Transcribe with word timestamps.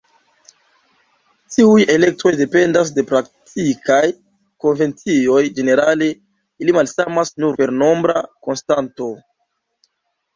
Tiuj 1.55 1.81
elektoj 1.95 2.29
dependas 2.37 2.91
de 2.95 3.03
praktikaj 3.11 3.99
konvencioj, 4.65 5.43
ĝenerale 5.59 6.07
ili 6.65 6.75
malsamas 6.79 7.33
nur 7.45 7.59
per 7.61 7.75
nombra 7.83 8.23
konstanto. 8.49 9.11